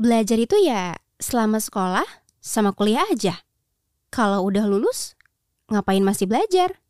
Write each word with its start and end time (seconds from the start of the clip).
Belajar 0.00 0.40
itu 0.40 0.56
ya 0.64 0.96
selama 1.20 1.60
sekolah 1.60 2.08
sama 2.40 2.72
kuliah 2.72 3.04
aja. 3.12 3.44
Kalau 4.08 4.48
udah 4.48 4.64
lulus, 4.64 5.12
ngapain 5.68 6.00
masih 6.00 6.24
belajar? 6.24 6.80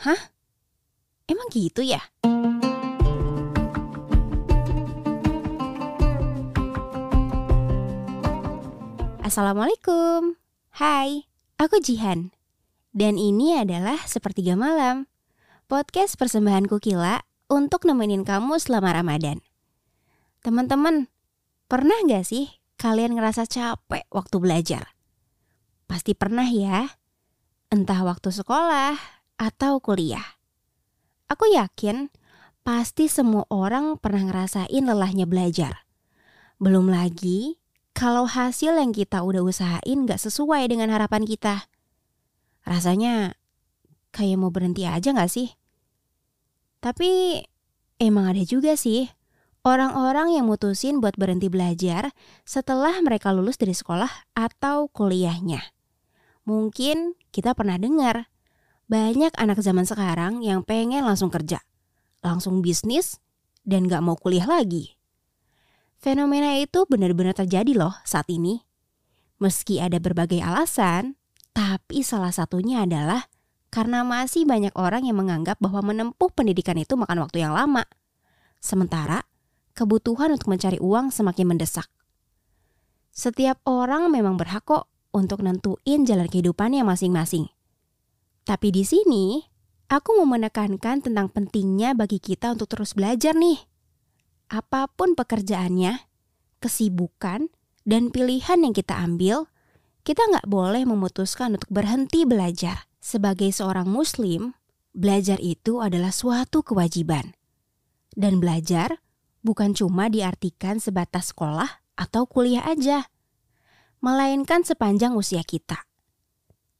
Hah? 0.00 0.32
Emang 1.28 1.44
gitu 1.52 1.84
ya? 1.84 2.00
Assalamualaikum. 9.20 10.40
Hai, 10.72 11.28
aku 11.60 11.84
Jihan. 11.84 12.32
Dan 12.96 13.20
ini 13.20 13.60
adalah 13.60 14.00
Sepertiga 14.08 14.56
Malam. 14.56 15.04
Podcast 15.68 16.16
persembahan 16.16 16.64
Kukila 16.64 17.20
untuk 17.52 17.84
nemenin 17.84 18.24
kamu 18.24 18.56
selama 18.56 18.96
Ramadan. 18.96 19.44
Teman-teman, 20.40 21.12
pernah 21.66 21.98
gak 22.06 22.26
sih 22.26 22.46
kalian 22.78 23.18
ngerasa 23.18 23.46
capek 23.46 24.06
waktu 24.10 24.36
belajar? 24.38 24.84
Pasti 25.86 26.14
pernah 26.14 26.46
ya. 26.46 26.86
Entah 27.70 28.06
waktu 28.06 28.30
sekolah 28.30 28.94
atau 29.38 29.82
kuliah. 29.82 30.38
Aku 31.26 31.50
yakin 31.50 32.14
pasti 32.62 33.10
semua 33.10 33.46
orang 33.50 33.98
pernah 33.98 34.30
ngerasain 34.30 34.82
lelahnya 34.86 35.26
belajar. 35.26 35.86
Belum 36.62 36.86
lagi 36.86 37.58
kalau 37.96 38.26
hasil 38.30 38.78
yang 38.78 38.94
kita 38.94 39.22
udah 39.22 39.42
usahain 39.42 40.06
gak 40.06 40.22
sesuai 40.22 40.70
dengan 40.70 40.94
harapan 40.94 41.26
kita. 41.26 41.66
Rasanya 42.62 43.34
kayak 44.14 44.38
mau 44.38 44.54
berhenti 44.54 44.86
aja 44.86 45.10
gak 45.10 45.30
sih? 45.30 45.50
Tapi 46.78 47.42
emang 47.98 48.30
ada 48.30 48.42
juga 48.46 48.78
sih 48.78 49.10
orang-orang 49.66 50.38
yang 50.38 50.46
mutusin 50.46 51.02
buat 51.02 51.18
berhenti 51.18 51.50
belajar 51.50 52.14
setelah 52.46 52.94
mereka 53.02 53.34
lulus 53.34 53.58
dari 53.58 53.74
sekolah 53.74 54.30
atau 54.38 54.86
kuliahnya. 54.86 55.74
Mungkin 56.46 57.18
kita 57.34 57.58
pernah 57.58 57.74
dengar 57.74 58.30
banyak 58.86 59.34
anak 59.34 59.58
zaman 59.58 59.82
sekarang 59.82 60.46
yang 60.46 60.62
pengen 60.62 61.02
langsung 61.02 61.34
kerja, 61.34 61.58
langsung 62.22 62.62
bisnis, 62.62 63.18
dan 63.66 63.90
gak 63.90 64.06
mau 64.06 64.14
kuliah 64.14 64.46
lagi. 64.46 64.94
Fenomena 65.98 66.54
itu 66.54 66.86
benar-benar 66.86 67.34
terjadi 67.34 67.74
loh 67.74 67.98
saat 68.06 68.30
ini. 68.30 68.62
Meski 69.42 69.82
ada 69.82 69.98
berbagai 69.98 70.38
alasan, 70.38 71.18
tapi 71.50 72.06
salah 72.06 72.30
satunya 72.30 72.86
adalah 72.86 73.26
karena 73.74 74.06
masih 74.06 74.46
banyak 74.46 74.70
orang 74.78 75.02
yang 75.02 75.18
menganggap 75.18 75.58
bahwa 75.58 75.82
menempuh 75.82 76.30
pendidikan 76.30 76.78
itu 76.78 76.94
makan 76.94 77.26
waktu 77.26 77.42
yang 77.42 77.58
lama. 77.58 77.82
Sementara, 78.62 79.25
kebutuhan 79.76 80.32
untuk 80.32 80.48
mencari 80.48 80.80
uang 80.80 81.12
semakin 81.12 81.52
mendesak. 81.52 81.86
Setiap 83.12 83.60
orang 83.68 84.08
memang 84.08 84.40
berhak 84.40 84.64
kok 84.64 84.88
untuk 85.12 85.44
nentuin 85.44 86.08
jalan 86.08 86.26
kehidupannya 86.26 86.80
masing-masing. 86.82 87.52
Tapi 88.48 88.72
di 88.72 88.82
sini, 88.88 89.44
aku 89.92 90.16
mau 90.16 90.26
menekankan 90.26 91.04
tentang 91.04 91.28
pentingnya 91.28 91.92
bagi 91.92 92.16
kita 92.16 92.56
untuk 92.56 92.72
terus 92.72 92.96
belajar 92.96 93.36
nih 93.36 93.76
apa 94.46 94.86
pun 94.90 95.18
pekerjaannya, 95.18 96.06
kesibukan, 96.62 97.50
dan 97.86 98.10
pilihan 98.10 98.62
yang 98.62 98.74
kita 98.74 98.94
ambil, 98.98 99.50
kita 100.06 100.22
nggak 100.22 100.46
boleh 100.46 100.86
memutuskan 100.86 101.58
untuk 101.58 101.70
berhenti 101.70 102.22
belajar. 102.22 102.86
Sebagai 103.02 103.54
seorang 103.54 103.86
muslim, 103.86 104.54
belajar 104.90 105.38
itu 105.38 105.78
adalah 105.78 106.10
suatu 106.10 106.62
kewajiban. 106.66 107.34
Dan 108.16 108.42
belajar 108.42 108.98
bukan 109.46 109.70
cuma 109.78 110.10
diartikan 110.10 110.82
sebatas 110.82 111.30
sekolah 111.30 111.86
atau 111.94 112.26
kuliah 112.26 112.66
aja, 112.66 113.06
melainkan 114.02 114.66
sepanjang 114.66 115.14
usia 115.14 115.46
kita. 115.46 115.86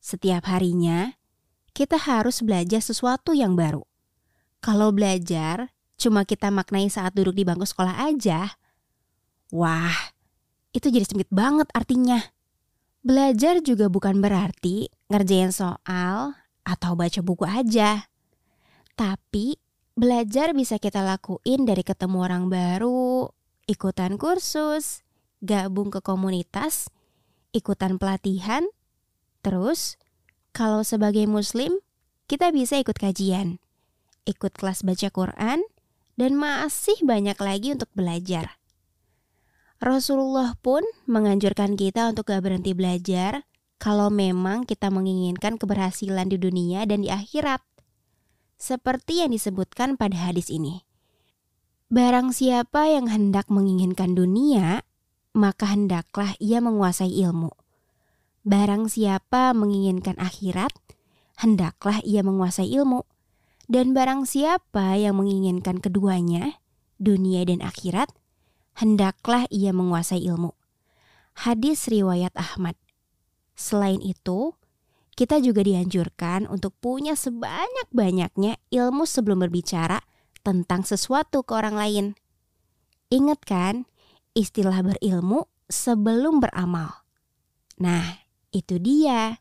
Setiap 0.02 0.50
harinya, 0.50 1.14
kita 1.70 1.94
harus 1.94 2.42
belajar 2.42 2.82
sesuatu 2.82 3.30
yang 3.30 3.54
baru. 3.54 3.86
Kalau 4.58 4.90
belajar 4.90 5.70
cuma 5.94 6.26
kita 6.26 6.50
maknai 6.50 6.90
saat 6.90 7.14
duduk 7.14 7.38
di 7.38 7.46
bangku 7.46 7.64
sekolah 7.64 8.02
aja, 8.02 8.58
wah, 9.54 9.94
itu 10.74 10.90
jadi 10.90 11.06
sempit 11.06 11.30
banget 11.30 11.70
artinya. 11.70 12.18
Belajar 13.06 13.62
juga 13.62 13.86
bukan 13.86 14.18
berarti 14.18 14.90
ngerjain 15.06 15.54
soal 15.54 16.34
atau 16.66 16.92
baca 16.98 17.22
buku 17.22 17.46
aja. 17.46 18.10
Tapi 18.98 19.54
belajar 19.96 20.52
bisa 20.52 20.76
kita 20.76 21.00
lakuin 21.00 21.64
dari 21.64 21.80
ketemu 21.80 22.28
orang 22.28 22.44
baru, 22.52 23.32
ikutan 23.64 24.20
kursus, 24.20 25.00
gabung 25.40 25.88
ke 25.88 26.04
komunitas, 26.04 26.92
ikutan 27.56 27.96
pelatihan, 27.96 28.68
terus 29.40 29.96
kalau 30.52 30.84
sebagai 30.84 31.24
muslim 31.24 31.80
kita 32.28 32.52
bisa 32.52 32.76
ikut 32.76 32.94
kajian, 32.94 33.56
ikut 34.28 34.52
kelas 34.52 34.84
baca 34.84 35.08
Quran, 35.08 35.64
dan 36.20 36.32
masih 36.36 37.00
banyak 37.00 37.36
lagi 37.40 37.72
untuk 37.72 37.88
belajar. 37.96 38.60
Rasulullah 39.80 40.56
pun 40.60 40.80
menganjurkan 41.04 41.76
kita 41.76 42.08
untuk 42.08 42.32
gak 42.32 42.40
berhenti 42.40 42.72
belajar 42.72 43.44
kalau 43.76 44.08
memang 44.08 44.64
kita 44.64 44.88
menginginkan 44.88 45.60
keberhasilan 45.60 46.32
di 46.32 46.40
dunia 46.40 46.88
dan 46.88 47.04
di 47.04 47.12
akhirat. 47.12 47.60
Seperti 48.56 49.20
yang 49.20 49.36
disebutkan 49.36 50.00
pada 50.00 50.16
hadis 50.16 50.48
ini. 50.48 50.84
Barang 51.86 52.34
siapa 52.34 52.88
yang 52.90 53.06
hendak 53.06 53.46
menginginkan 53.52 54.16
dunia, 54.16 54.82
maka 55.36 55.68
hendaklah 55.70 56.34
ia 56.42 56.58
menguasai 56.64 57.12
ilmu. 57.12 57.52
Barang 58.42 58.88
siapa 58.88 59.52
menginginkan 59.52 60.16
akhirat, 60.16 60.72
hendaklah 61.38 62.00
ia 62.02 62.24
menguasai 62.24 62.66
ilmu. 62.72 63.04
Dan 63.68 63.92
barang 63.92 64.24
siapa 64.24 64.96
yang 64.96 65.20
menginginkan 65.20 65.78
keduanya, 65.78 66.58
dunia 66.96 67.44
dan 67.44 67.60
akhirat, 67.60 68.08
hendaklah 68.78 69.44
ia 69.52 69.74
menguasai 69.76 70.22
ilmu. 70.24 70.56
Hadis 71.36 71.90
riwayat 71.90 72.32
Ahmad. 72.32 72.74
Selain 73.52 74.00
itu, 74.00 74.56
kita 75.16 75.40
juga 75.40 75.64
dianjurkan 75.64 76.44
untuk 76.44 76.76
punya 76.76 77.16
sebanyak-banyaknya 77.16 78.60
ilmu 78.68 79.08
sebelum 79.08 79.40
berbicara 79.48 80.04
tentang 80.44 80.84
sesuatu 80.84 81.40
ke 81.40 81.56
orang 81.56 81.74
lain. 81.74 82.06
Ingat 83.08 83.40
kan 83.48 83.74
istilah 84.36 84.84
berilmu 84.84 85.48
sebelum 85.72 86.44
beramal. 86.44 87.02
Nah, 87.80 88.20
itu 88.52 88.76
dia. 88.76 89.40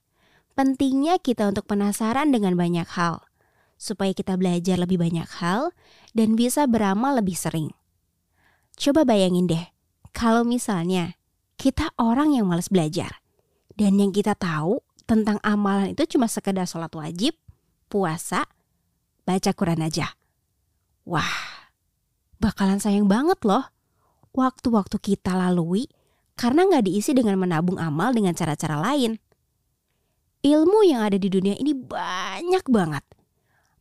Pentingnya 0.55 1.19
kita 1.19 1.51
untuk 1.51 1.67
penasaran 1.67 2.31
dengan 2.31 2.55
banyak 2.55 2.87
hal 2.95 3.19
supaya 3.75 4.15
kita 4.15 4.39
belajar 4.39 4.79
lebih 4.79 4.95
banyak 4.95 5.27
hal 5.43 5.75
dan 6.15 6.39
bisa 6.39 6.63
beramal 6.63 7.19
lebih 7.19 7.35
sering. 7.35 7.75
Coba 8.79 9.03
bayangin 9.03 9.51
deh, 9.51 9.65
kalau 10.15 10.47
misalnya 10.47 11.19
kita 11.59 11.91
orang 11.99 12.31
yang 12.31 12.47
males 12.47 12.71
belajar 12.71 13.19
dan 13.75 13.99
yang 13.99 14.15
kita 14.15 14.31
tahu 14.31 14.79
tentang 15.05 15.37
amalan 15.45 15.93
itu 15.93 16.17
cuma 16.17 16.25
sekedar 16.25 16.65
sholat 16.65 16.91
wajib, 16.93 17.37
puasa, 17.87 18.45
baca 19.25 19.51
Quran 19.53 19.85
aja. 19.85 20.17
Wah, 21.05 21.69
bakalan 22.41 22.81
sayang 22.81 23.05
banget 23.05 23.37
loh 23.45 23.69
waktu-waktu 24.35 24.97
kita 24.99 25.37
lalui 25.37 25.87
karena 26.35 26.67
nggak 26.67 26.91
diisi 26.91 27.15
dengan 27.15 27.39
menabung 27.39 27.79
amal 27.79 28.11
dengan 28.11 28.35
cara-cara 28.35 28.81
lain. 28.81 29.17
Ilmu 30.45 30.85
yang 30.85 31.01
ada 31.01 31.17
di 31.17 31.25
dunia 31.31 31.57
ini 31.57 31.73
banyak 31.73 32.69
banget. 32.69 33.01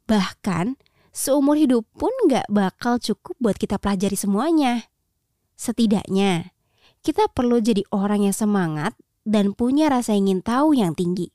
Bahkan 0.08 0.80
seumur 1.12 1.60
hidup 1.60 1.84
pun 1.92 2.08
gak 2.24 2.48
bakal 2.48 2.96
cukup 2.96 3.36
buat 3.36 3.60
kita 3.60 3.76
pelajari 3.76 4.16
semuanya. 4.16 4.88
Setidaknya, 5.60 6.56
kita 7.04 7.28
perlu 7.28 7.60
jadi 7.60 7.84
orang 7.92 8.24
yang 8.24 8.32
semangat 8.32 8.97
dan 9.24 9.56
punya 9.56 9.88
rasa 9.88 10.12
ingin 10.12 10.44
tahu 10.44 10.76
yang 10.76 10.92
tinggi. 10.92 11.32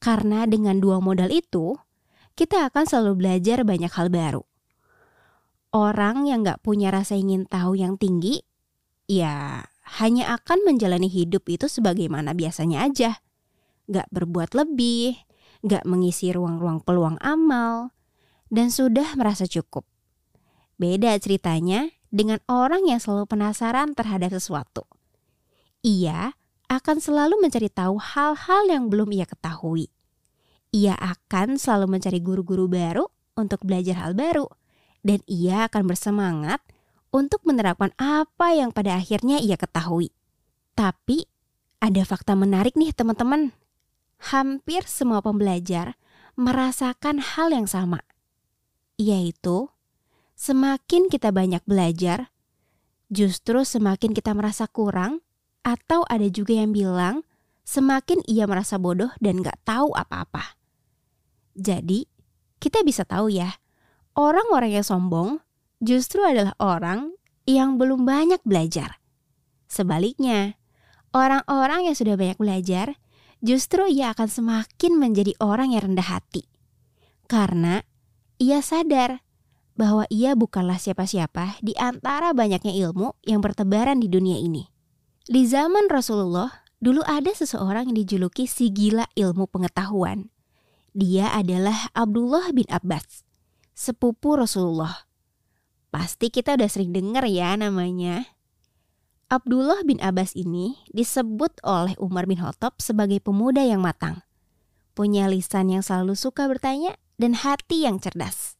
Karena 0.00 0.44
dengan 0.44 0.80
dua 0.80 1.00
modal 1.00 1.32
itu, 1.32 1.76
kita 2.36 2.68
akan 2.68 2.84
selalu 2.84 3.12
belajar 3.16 3.64
banyak 3.64 3.92
hal 3.92 4.08
baru. 4.12 4.44
Orang 5.72 6.28
yang 6.28 6.44
gak 6.44 6.64
punya 6.64 6.92
rasa 6.92 7.16
ingin 7.16 7.44
tahu 7.44 7.76
yang 7.76 8.00
tinggi, 8.00 8.40
ya 9.08 9.64
hanya 10.00 10.36
akan 10.36 10.64
menjalani 10.64 11.08
hidup 11.08 11.44
itu 11.48 11.68
sebagaimana 11.68 12.32
biasanya 12.32 12.84
aja. 12.88 13.20
Gak 13.88 14.08
berbuat 14.12 14.56
lebih, 14.56 15.16
gak 15.64 15.84
mengisi 15.84 16.32
ruang-ruang 16.32 16.80
peluang 16.80 17.16
amal, 17.20 17.92
dan 18.48 18.72
sudah 18.72 19.16
merasa 19.16 19.44
cukup. 19.44 19.84
Beda 20.76 21.16
ceritanya 21.16 21.88
dengan 22.12 22.40
orang 22.48 22.84
yang 22.84 23.00
selalu 23.00 23.28
penasaran 23.28 23.96
terhadap 23.96 24.32
sesuatu. 24.32 24.84
Ia 25.80 26.36
akan 26.66 26.98
selalu 26.98 27.38
mencari 27.38 27.70
tahu 27.70 27.98
hal-hal 27.98 28.62
yang 28.66 28.90
belum 28.90 29.10
ia 29.14 29.26
ketahui. 29.26 29.90
Ia 30.74 30.98
akan 30.98 31.56
selalu 31.56 31.98
mencari 31.98 32.18
guru-guru 32.18 32.66
baru 32.66 33.06
untuk 33.38 33.62
belajar 33.62 34.02
hal 34.02 34.12
baru, 34.18 34.50
dan 35.06 35.22
ia 35.30 35.70
akan 35.70 35.86
bersemangat 35.86 36.58
untuk 37.14 37.40
menerapkan 37.46 37.94
apa 37.96 38.52
yang 38.52 38.74
pada 38.74 38.98
akhirnya 38.98 39.38
ia 39.38 39.54
ketahui. 39.54 40.10
Tapi 40.74 41.24
ada 41.80 42.02
fakta 42.02 42.34
menarik 42.34 42.74
nih 42.74 42.92
teman-teman. 42.92 43.54
Hampir 44.32 44.88
semua 44.88 45.20
pembelajar 45.20 46.00
merasakan 46.36 47.20
hal 47.20 47.52
yang 47.52 47.68
sama, 47.68 48.00
yaitu 48.96 49.68
semakin 50.36 51.08
kita 51.08 51.32
banyak 51.32 51.60
belajar, 51.64 52.32
justru 53.12 53.64
semakin 53.64 54.12
kita 54.16 54.32
merasa 54.32 54.68
kurang, 54.68 55.24
atau 55.66 56.06
ada 56.06 56.30
juga 56.30 56.54
yang 56.54 56.70
bilang 56.70 57.26
semakin 57.66 58.22
ia 58.30 58.46
merasa 58.46 58.78
bodoh 58.78 59.10
dan 59.18 59.42
gak 59.42 59.58
tahu 59.66 59.90
apa-apa. 59.98 60.54
Jadi, 61.58 62.06
kita 62.62 62.86
bisa 62.86 63.02
tahu 63.02 63.34
ya, 63.34 63.58
orang-orang 64.14 64.78
yang 64.78 64.86
sombong 64.86 65.42
justru 65.82 66.22
adalah 66.22 66.54
orang 66.62 67.18
yang 67.50 67.74
belum 67.74 68.06
banyak 68.06 68.38
belajar. 68.46 69.02
Sebaliknya, 69.66 70.54
orang-orang 71.10 71.90
yang 71.90 71.96
sudah 71.98 72.14
banyak 72.14 72.38
belajar, 72.38 72.94
justru 73.42 73.90
ia 73.90 74.14
akan 74.14 74.30
semakin 74.30 74.92
menjadi 74.94 75.34
orang 75.42 75.74
yang 75.74 75.90
rendah 75.90 76.06
hati. 76.06 76.46
Karena 77.26 77.82
ia 78.38 78.62
sadar 78.62 79.26
bahwa 79.74 80.06
ia 80.08 80.38
bukanlah 80.38 80.78
siapa-siapa 80.78 81.58
di 81.58 81.74
antara 81.74 82.30
banyaknya 82.30 82.72
ilmu 82.86 83.18
yang 83.26 83.42
bertebaran 83.42 83.98
di 83.98 84.06
dunia 84.06 84.38
ini. 84.38 84.75
Di 85.26 85.42
zaman 85.42 85.90
Rasulullah, 85.90 86.62
dulu 86.78 87.02
ada 87.02 87.34
seseorang 87.34 87.90
yang 87.90 87.98
dijuluki 87.98 88.46
si 88.46 88.70
gila 88.70 89.10
ilmu 89.18 89.50
pengetahuan. 89.50 90.30
Dia 90.94 91.34
adalah 91.34 91.90
Abdullah 91.98 92.54
bin 92.54 92.62
Abbas, 92.70 93.26
sepupu 93.74 94.38
Rasulullah. 94.38 95.10
Pasti 95.90 96.30
kita 96.30 96.54
udah 96.54 96.70
sering 96.70 96.94
dengar 96.94 97.26
ya 97.26 97.58
namanya. 97.58 98.38
Abdullah 99.26 99.82
bin 99.82 99.98
Abbas 99.98 100.30
ini 100.38 100.78
disebut 100.94 101.58
oleh 101.66 101.98
Umar 101.98 102.30
bin 102.30 102.38
Khattab 102.38 102.78
sebagai 102.78 103.18
pemuda 103.18 103.66
yang 103.66 103.82
matang. 103.82 104.22
Punya 104.94 105.26
lisan 105.26 105.74
yang 105.74 105.82
selalu 105.82 106.14
suka 106.14 106.46
bertanya 106.46 106.94
dan 107.18 107.34
hati 107.34 107.82
yang 107.82 107.98
cerdas. 107.98 108.54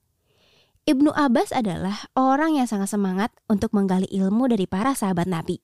Ibnu 0.83 1.15
Abbas 1.15 1.55
adalah 1.55 2.11
orang 2.19 2.59
yang 2.59 2.67
sangat 2.67 2.91
semangat 2.91 3.31
untuk 3.47 3.71
menggali 3.71 4.11
ilmu 4.11 4.51
dari 4.51 4.67
para 4.67 4.99
sahabat 4.99 5.31
Nabi. 5.31 5.63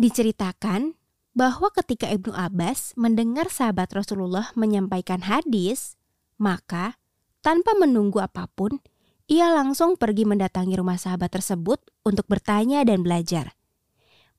Diceritakan 0.00 0.96
bahwa 1.36 1.68
ketika 1.76 2.08
Ibnu 2.08 2.32
Abbas 2.32 2.96
mendengar 2.96 3.52
sahabat 3.52 3.92
Rasulullah 3.92 4.48
menyampaikan 4.56 5.28
hadis, 5.28 6.00
maka 6.40 6.96
tanpa 7.44 7.76
menunggu 7.76 8.16
apa 8.24 8.48
pun, 8.48 8.80
ia 9.28 9.52
langsung 9.52 10.00
pergi 10.00 10.24
mendatangi 10.24 10.72
rumah 10.80 10.96
sahabat 10.96 11.36
tersebut 11.36 11.84
untuk 12.00 12.24
bertanya 12.32 12.80
dan 12.88 13.04
belajar. 13.04 13.52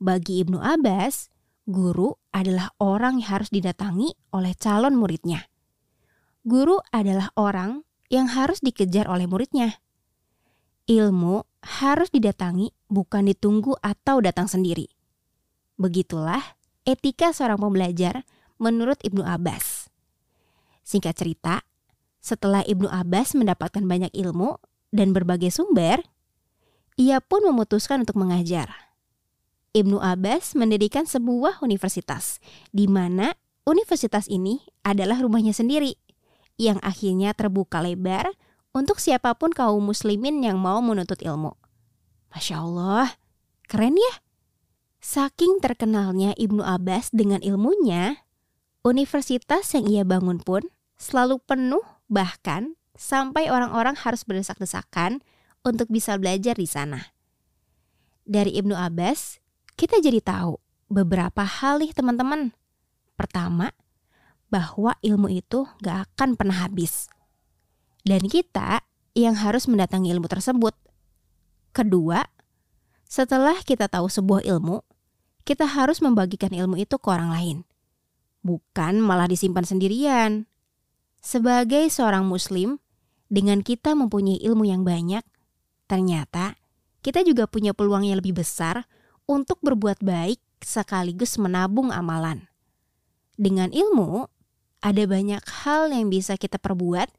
Bagi 0.02 0.42
Ibnu 0.42 0.58
Abbas, 0.58 1.30
guru 1.70 2.18
adalah 2.34 2.74
orang 2.82 3.22
yang 3.22 3.30
harus 3.30 3.54
didatangi 3.54 4.18
oleh 4.34 4.58
calon 4.58 4.98
muridnya. 4.98 5.46
Guru 6.42 6.82
adalah 6.90 7.30
orang 7.38 7.86
yang 8.10 8.34
harus 8.34 8.66
dikejar 8.66 9.06
oleh 9.06 9.30
muridnya. 9.30 9.78
Ilmu 10.90 11.46
harus 11.86 12.10
didatangi, 12.10 12.74
bukan 12.90 13.30
ditunggu 13.30 13.78
atau 13.78 14.26
datang 14.26 14.50
sendiri. 14.50 14.90
Begitulah 15.82 16.62
etika 16.86 17.34
seorang 17.34 17.58
pembelajar 17.58 18.22
menurut 18.62 19.02
Ibnu 19.02 19.26
Abbas. 19.26 19.90
Singkat 20.86 21.18
cerita, 21.18 21.66
setelah 22.22 22.62
Ibnu 22.62 22.86
Abbas 22.86 23.34
mendapatkan 23.34 23.82
banyak 23.82 24.14
ilmu 24.14 24.62
dan 24.94 25.10
berbagai 25.10 25.50
sumber, 25.50 26.06
ia 27.02 27.18
pun 27.18 27.42
memutuskan 27.50 28.06
untuk 28.06 28.22
mengajar. 28.22 28.94
Ibnu 29.74 29.98
Abbas 29.98 30.54
mendirikan 30.54 31.10
sebuah 31.10 31.66
universitas, 31.66 32.38
di 32.70 32.86
mana 32.86 33.34
universitas 33.66 34.30
ini 34.30 34.62
adalah 34.86 35.18
rumahnya 35.18 35.58
sendiri, 35.58 35.98
yang 36.62 36.78
akhirnya 36.86 37.34
terbuka 37.34 37.82
lebar 37.82 38.30
untuk 38.70 39.02
siapa 39.02 39.34
pun 39.34 39.50
kaum 39.50 39.82
muslimin 39.82 40.46
yang 40.46 40.62
mau 40.62 40.78
menuntut 40.78 41.18
ilmu. 41.26 41.58
Masya 42.30 42.62
Allah, 42.62 43.18
keren 43.66 43.98
ya? 43.98 44.14
Saking 45.02 45.58
terkenalnya 45.66 46.38
Ibnu 46.38 46.62
Abbas 46.62 47.10
dengan 47.10 47.42
ilmunya, 47.42 48.22
universitas 48.86 49.74
yang 49.74 49.90
ia 49.90 50.06
bangun 50.06 50.38
pun 50.38 50.62
selalu 51.02 51.42
penuh 51.42 51.82
bahkan 52.06 52.78
sampai 52.94 53.50
orang-orang 53.50 53.98
harus 53.98 54.22
berdesak-desakan 54.22 55.26
untuk 55.66 55.90
bisa 55.90 56.22
belajar 56.22 56.54
di 56.54 56.70
sana. 56.70 57.18
Dari 58.30 58.54
Ibnu 58.54 58.78
Abbas, 58.78 59.42
kita 59.74 59.98
jadi 59.98 60.22
tahu 60.22 60.62
beberapa 60.86 61.50
hal 61.50 61.82
nih 61.82 61.98
teman-teman. 61.98 62.54
Pertama, 63.18 63.74
bahwa 64.54 64.94
ilmu 65.02 65.34
itu 65.34 65.66
gak 65.82 66.14
akan 66.14 66.38
pernah 66.38 66.62
habis. 66.62 67.10
Dan 68.06 68.30
kita 68.30 68.86
yang 69.18 69.34
harus 69.34 69.66
mendatangi 69.66 70.14
ilmu 70.14 70.30
tersebut. 70.30 70.78
Kedua, 71.74 72.22
setelah 73.10 73.58
kita 73.66 73.90
tahu 73.90 74.06
sebuah 74.06 74.46
ilmu, 74.46 74.91
kita 75.44 75.66
harus 75.66 76.00
membagikan 76.00 76.54
ilmu 76.54 76.78
itu 76.82 76.96
ke 76.98 77.08
orang 77.10 77.32
lain. 77.34 77.58
Bukan 78.42 79.02
malah 79.02 79.30
disimpan 79.30 79.66
sendirian. 79.66 80.50
Sebagai 81.22 81.86
seorang 81.94 82.26
muslim, 82.26 82.82
dengan 83.32 83.62
kita 83.62 83.94
mempunyai 83.94 84.42
ilmu 84.42 84.66
yang 84.66 84.82
banyak, 84.82 85.22
ternyata 85.86 86.58
kita 87.06 87.22
juga 87.22 87.46
punya 87.46 87.72
peluang 87.72 88.06
yang 88.06 88.18
lebih 88.18 88.42
besar 88.42 88.90
untuk 89.30 89.62
berbuat 89.62 90.02
baik 90.02 90.42
sekaligus 90.62 91.38
menabung 91.38 91.94
amalan. 91.94 92.50
Dengan 93.38 93.70
ilmu, 93.74 94.30
ada 94.82 95.04
banyak 95.06 95.42
hal 95.66 95.94
yang 95.94 96.10
bisa 96.10 96.38
kita 96.38 96.58
perbuat 96.58 97.10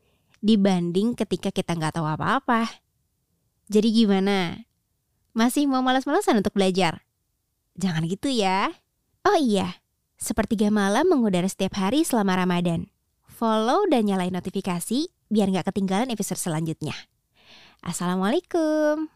dibanding 0.42 1.14
ketika 1.14 1.54
kita 1.54 1.78
nggak 1.78 1.98
tahu 1.98 2.06
apa-apa. 2.06 2.66
Jadi 3.70 4.04
gimana? 4.04 4.66
Masih 5.32 5.64
mau 5.70 5.80
malas-malasan 5.80 6.42
untuk 6.42 6.52
belajar? 6.52 7.06
Jangan 7.76 8.04
gitu 8.04 8.28
ya. 8.28 8.68
Oh 9.24 9.38
iya, 9.38 9.80
sepertiga 10.20 10.68
malam 10.68 11.08
mengudara 11.08 11.48
setiap 11.48 11.78
hari 11.78 12.04
selama 12.04 12.36
Ramadan. 12.36 12.92
Follow 13.26 13.88
dan 13.88 14.06
nyalain 14.06 14.34
notifikasi 14.34 15.08
biar 15.32 15.48
nggak 15.48 15.72
ketinggalan 15.72 16.12
episode 16.12 16.38
selanjutnya. 16.38 16.94
Assalamualaikum. 17.82 19.10